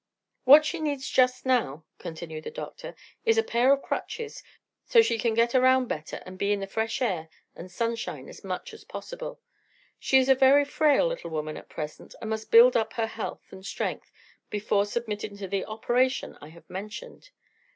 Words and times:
"What 0.45 0.65
she 0.65 0.79
needs 0.79 1.07
just 1.07 1.45
now," 1.45 1.85
continued 1.99 2.45
the 2.45 2.49
doctor, 2.49 2.95
"is 3.23 3.37
a 3.37 3.43
pair 3.43 3.71
of 3.71 3.83
crutches, 3.83 4.41
so 4.83 4.99
she 5.03 5.19
can 5.19 5.35
get 5.35 5.53
around 5.53 5.85
better 5.89 6.23
and 6.25 6.39
be 6.39 6.51
in 6.51 6.59
the 6.59 6.65
fresh 6.65 7.03
air 7.03 7.29
and 7.55 7.69
sunshine 7.69 8.27
as 8.27 8.43
much 8.43 8.73
as 8.73 8.83
possible. 8.83 9.39
She 9.99 10.17
is 10.17 10.27
a 10.27 10.33
very 10.33 10.65
frail 10.65 11.05
little 11.05 11.29
woman 11.29 11.55
at 11.55 11.69
present 11.69 12.15
and 12.19 12.31
must 12.31 12.49
build 12.49 12.75
up 12.75 12.93
her 12.93 13.05
health 13.05 13.45
and 13.51 13.63
strength 13.63 14.09
before 14.49 14.87
submitting 14.87 15.37
to 15.37 15.47
the 15.47 15.65
operation 15.65 16.35
I 16.41 16.47
have 16.47 16.67
mentioned. 16.67 17.29